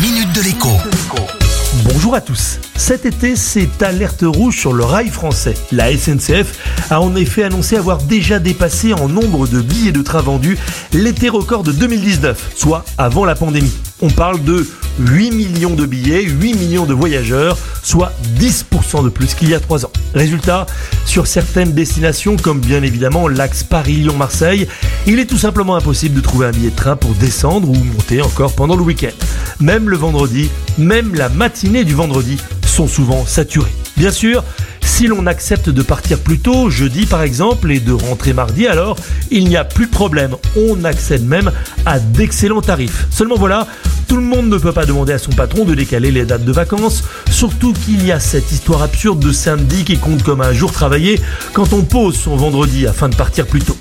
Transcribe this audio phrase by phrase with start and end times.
[0.00, 1.47] minute de l'écho.
[1.84, 2.58] Bonjour à tous.
[2.76, 5.54] Cet été, c'est alerte rouge sur le rail français.
[5.70, 10.22] La SNCF a en effet annoncé avoir déjà dépassé en nombre de billets de train
[10.22, 10.58] vendus
[10.92, 13.72] l'été record de 2019, soit avant la pandémie.
[14.00, 14.66] On parle de
[15.00, 19.60] 8 millions de billets, 8 millions de voyageurs, soit 10% de plus qu'il y a
[19.60, 19.92] 3 ans.
[20.14, 20.66] Résultat,
[21.04, 24.66] sur certaines destinations, comme bien évidemment l'axe Paris-Lyon-Marseille,
[25.06, 28.22] il est tout simplement impossible de trouver un billet de train pour descendre ou monter
[28.22, 29.14] encore pendant le week-end.
[29.60, 30.48] Même le vendredi,
[30.78, 33.72] même la matinée du vendredi sont souvent saturés.
[33.96, 34.44] Bien sûr,
[34.80, 38.96] si l'on accepte de partir plus tôt, jeudi par exemple, et de rentrer mardi, alors
[39.30, 40.36] il n'y a plus de problème.
[40.56, 41.52] On accède même
[41.86, 43.06] à d'excellents tarifs.
[43.10, 43.66] Seulement voilà,
[44.08, 46.52] tout le monde ne peut pas demander à son patron de décaler les dates de
[46.52, 50.72] vacances, surtout qu'il y a cette histoire absurde de samedi qui compte comme un jour
[50.72, 51.20] travaillé
[51.52, 53.76] quand on pose son vendredi afin de partir plus tôt.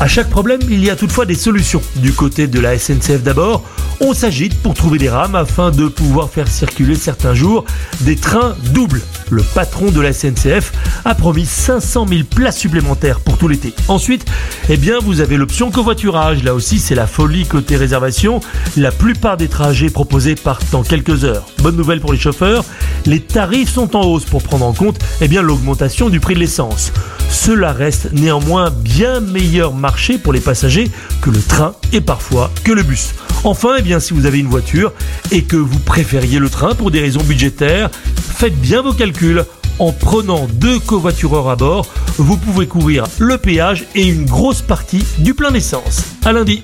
[0.00, 1.80] À chaque problème, il y a toutefois des solutions.
[1.96, 3.62] Du côté de la SNCF d'abord,
[4.04, 7.64] on s'agite pour trouver des rames afin de pouvoir faire circuler certains jours
[8.00, 9.00] des trains doubles.
[9.30, 10.72] Le patron de la SNCF
[11.04, 13.72] a promis 500 000 places supplémentaires pour tout l'été.
[13.88, 14.26] Ensuite,
[14.68, 16.42] eh bien, vous avez l'option covoiturage.
[16.42, 18.40] Là aussi, c'est la folie côté réservation.
[18.76, 21.46] La plupart des trajets proposés partent en quelques heures.
[21.58, 22.64] Bonne nouvelle pour les chauffeurs,
[23.06, 26.92] les tarifs sont en hausse pour prendre en compte eh l'augmentation du prix de l'essence.
[27.32, 30.90] Cela reste néanmoins bien meilleur marché pour les passagers
[31.22, 33.14] que le train et parfois que le bus.
[33.42, 34.92] Enfin, eh bien, si vous avez une voiture
[35.32, 39.44] et que vous préfériez le train pour des raisons budgétaires, faites bien vos calculs.
[39.78, 41.86] En prenant deux covoitureurs à bord,
[42.18, 46.02] vous pouvez courir le péage et une grosse partie du plein d'essence.
[46.24, 46.62] À lundi.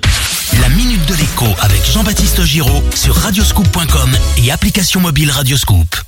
[0.61, 4.11] La minute de l'écho avec Jean-Baptiste Giraud sur radioscoop.com
[4.45, 6.08] et application mobile Radioscoop.